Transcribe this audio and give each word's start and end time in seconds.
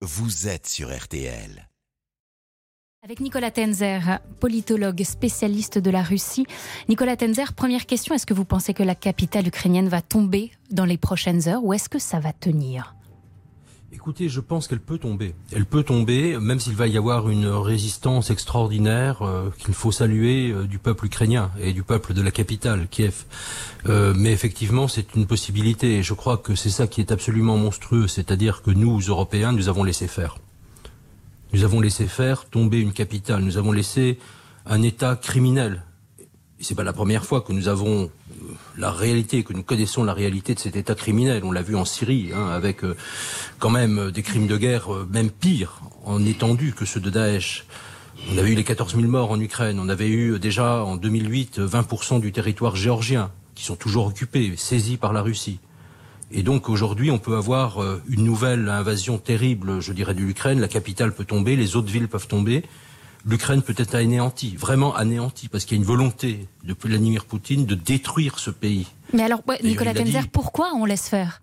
vous 0.00 0.46
êtes 0.46 0.68
sur 0.68 0.96
RTL. 0.96 1.68
Avec 3.02 3.18
Nicolas 3.18 3.50
Tenzer, 3.50 4.20
politologue 4.38 5.02
spécialiste 5.02 5.78
de 5.78 5.90
la 5.90 6.02
Russie. 6.02 6.46
Nicolas 6.88 7.16
Tenzer, 7.16 7.52
première 7.52 7.84
question, 7.84 8.14
est-ce 8.14 8.26
que 8.26 8.34
vous 8.34 8.44
pensez 8.44 8.74
que 8.74 8.84
la 8.84 8.94
capitale 8.94 9.48
ukrainienne 9.48 9.88
va 9.88 10.00
tomber 10.00 10.52
dans 10.70 10.84
les 10.84 10.98
prochaines 10.98 11.48
heures 11.48 11.64
ou 11.64 11.72
est-ce 11.72 11.88
que 11.88 11.98
ça 11.98 12.20
va 12.20 12.32
tenir? 12.32 12.94
Écoutez, 13.90 14.28
je 14.28 14.40
pense 14.40 14.68
qu'elle 14.68 14.80
peut 14.80 14.98
tomber. 14.98 15.34
Elle 15.50 15.64
peut 15.64 15.82
tomber, 15.82 16.38
même 16.38 16.60
s'il 16.60 16.74
va 16.74 16.86
y 16.86 16.98
avoir 16.98 17.30
une 17.30 17.46
résistance 17.46 18.30
extraordinaire 18.30 19.22
euh, 19.22 19.50
qu'il 19.56 19.72
faut 19.72 19.92
saluer 19.92 20.50
euh, 20.50 20.64
du 20.64 20.78
peuple 20.78 21.06
ukrainien 21.06 21.50
et 21.58 21.72
du 21.72 21.82
peuple 21.82 22.12
de 22.12 22.20
la 22.20 22.30
capitale, 22.30 22.86
Kiev. 22.90 23.24
Euh, 23.86 24.12
mais 24.14 24.30
effectivement, 24.30 24.88
c'est 24.88 25.14
une 25.14 25.26
possibilité. 25.26 25.96
Et 25.96 26.02
je 26.02 26.12
crois 26.12 26.36
que 26.36 26.54
c'est 26.54 26.68
ça 26.68 26.86
qui 26.86 27.00
est 27.00 27.12
absolument 27.12 27.56
monstrueux. 27.56 28.08
C'est-à-dire 28.08 28.60
que 28.60 28.70
nous, 28.70 29.00
Européens, 29.00 29.52
nous 29.52 29.70
avons 29.70 29.84
laissé 29.84 30.06
faire. 30.06 30.36
Nous 31.54 31.64
avons 31.64 31.80
laissé 31.80 32.06
faire 32.08 32.44
tomber 32.44 32.80
une 32.80 32.92
capitale. 32.92 33.42
Nous 33.42 33.56
avons 33.56 33.72
laissé 33.72 34.18
un 34.66 34.82
État 34.82 35.16
criminel. 35.16 35.82
C'est 36.60 36.74
pas 36.74 36.84
la 36.84 36.92
première 36.92 37.24
fois 37.24 37.40
que 37.40 37.54
nous 37.54 37.68
avons 37.68 38.10
la 38.78 38.90
réalité, 38.92 39.42
que 39.42 39.52
nous 39.52 39.62
connaissons 39.62 40.04
la 40.04 40.14
réalité 40.14 40.54
de 40.54 40.60
cet 40.60 40.76
État 40.76 40.94
criminel. 40.94 41.42
On 41.44 41.52
l'a 41.52 41.62
vu 41.62 41.76
en 41.76 41.84
Syrie, 41.84 42.30
hein, 42.34 42.48
avec 42.48 42.84
euh, 42.84 42.96
quand 43.58 43.70
même 43.70 43.98
euh, 43.98 44.10
des 44.10 44.22
crimes 44.22 44.46
de 44.46 44.56
guerre, 44.56 44.94
euh, 44.94 45.08
même 45.10 45.30
pires, 45.30 45.80
en 46.04 46.24
étendue 46.24 46.72
que 46.72 46.84
ceux 46.84 47.00
de 47.00 47.10
Daesh. 47.10 47.66
On 48.32 48.38
avait 48.38 48.50
eu 48.50 48.54
les 48.54 48.64
14 48.64 48.94
000 48.94 49.06
morts 49.08 49.30
en 49.30 49.40
Ukraine. 49.40 49.78
On 49.80 49.88
avait 49.88 50.08
eu 50.08 50.38
déjà 50.38 50.84
en 50.84 50.96
2008 50.96 51.60
20% 51.60 52.20
du 52.20 52.32
territoire 52.32 52.76
géorgien 52.76 53.30
qui 53.54 53.64
sont 53.64 53.76
toujours 53.76 54.06
occupés, 54.06 54.54
saisis 54.56 54.96
par 54.96 55.12
la 55.12 55.22
Russie. 55.22 55.60
Et 56.30 56.42
donc 56.42 56.68
aujourd'hui, 56.68 57.10
on 57.10 57.18
peut 57.18 57.36
avoir 57.36 57.80
une 58.08 58.24
nouvelle 58.24 58.68
invasion 58.68 59.18
terrible, 59.18 59.80
je 59.80 59.92
dirais, 59.92 60.14
de 60.14 60.20
l'Ukraine. 60.20 60.60
La 60.60 60.68
capitale 60.68 61.14
peut 61.14 61.24
tomber, 61.24 61.56
les 61.56 61.74
autres 61.76 61.90
villes 61.90 62.08
peuvent 62.08 62.26
tomber 62.26 62.64
l'Ukraine 63.24 63.62
peut 63.62 63.74
être 63.76 63.94
anéantie, 63.94 64.56
vraiment 64.56 64.94
anéantie, 64.94 65.48
parce 65.48 65.64
qu'il 65.64 65.76
y 65.76 65.80
a 65.80 65.82
une 65.82 65.86
volonté 65.86 66.48
de 66.64 66.74
Vladimir 66.80 67.24
Poutine 67.24 67.66
de 67.66 67.74
détruire 67.74 68.38
ce 68.38 68.50
pays. 68.50 68.86
Mais 69.12 69.22
alors, 69.22 69.42
Nicolas 69.62 69.94
Tenzer, 69.94 70.28
pourquoi 70.28 70.72
on 70.74 70.84
laisse 70.84 71.08
faire? 71.08 71.42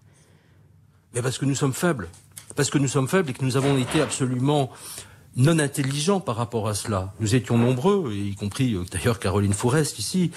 Mais 1.14 1.22
Parce 1.22 1.38
que 1.38 1.45
nous 1.45 1.55
sommes 1.55 1.73
faibles. 1.73 2.09
Parce 2.55 2.69
que 2.69 2.77
nous 2.77 2.88
sommes 2.88 3.08
faibles 3.08 3.30
et 3.30 3.33
que 3.33 3.44
nous 3.44 3.58
avons 3.58 3.77
été 3.77 4.02
absolument 4.02 4.72
non 5.36 5.59
intelligents 5.59 6.19
par 6.19 6.36
rapport 6.36 6.67
à 6.67 6.73
cela. 6.73 7.14
Nous 7.19 7.36
étions 7.36 7.58
nombreux, 7.58 8.14
y 8.14 8.36
compris 8.36 8.73
euh, 8.73 8.86
d'ailleurs 8.89 9.19
Caroline 9.19 9.53
Fourest 9.53 9.99
ici, 9.99 10.31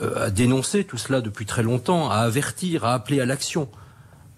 euh, 0.00 0.26
à 0.26 0.30
dénoncer 0.30 0.84
tout 0.84 0.98
cela 0.98 1.20
depuis 1.20 1.46
très 1.46 1.62
longtemps, 1.62 2.10
à 2.10 2.16
avertir, 2.16 2.84
à 2.84 2.94
appeler 2.94 3.20
à 3.20 3.26
l'action. 3.26 3.68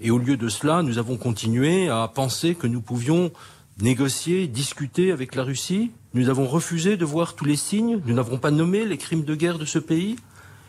Et 0.00 0.10
au 0.10 0.18
lieu 0.18 0.36
de 0.36 0.48
cela, 0.48 0.82
nous 0.82 0.98
avons 0.98 1.16
continué 1.16 1.88
à 1.88 2.06
penser 2.08 2.54
que 2.54 2.66
nous 2.66 2.80
pouvions 2.80 3.32
négocier, 3.80 4.46
discuter 4.46 5.12
avec 5.12 5.34
la 5.34 5.42
Russie. 5.42 5.90
Nous 6.14 6.28
avons 6.28 6.46
refusé 6.46 6.96
de 6.96 7.04
voir 7.04 7.34
tous 7.34 7.44
les 7.44 7.56
signes. 7.56 8.00
Nous 8.06 8.14
n'avons 8.14 8.38
pas 8.38 8.50
nommé 8.50 8.84
les 8.84 8.96
crimes 8.96 9.24
de 9.24 9.34
guerre 9.34 9.58
de 9.58 9.64
ce 9.64 9.78
pays. 9.78 10.16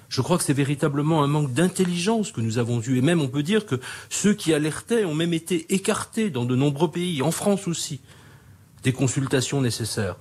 Je 0.09 0.21
crois 0.21 0.37
que 0.37 0.43
c'est 0.43 0.53
véritablement 0.53 1.23
un 1.23 1.27
manque 1.27 1.53
d'intelligence 1.53 2.31
que 2.31 2.41
nous 2.41 2.57
avons 2.57 2.81
eu. 2.81 2.97
Et 2.97 3.01
même, 3.01 3.21
on 3.21 3.27
peut 3.27 3.43
dire 3.43 3.65
que 3.65 3.75
ceux 4.09 4.33
qui 4.33 4.53
alertaient 4.53 5.05
ont 5.05 5.13
même 5.13 5.33
été 5.33 5.73
écartés 5.73 6.29
dans 6.29 6.45
de 6.45 6.55
nombreux 6.55 6.91
pays, 6.91 7.21
en 7.21 7.31
France 7.31 7.67
aussi, 7.67 7.99
des 8.83 8.93
consultations 8.93 9.61
nécessaires. 9.61 10.15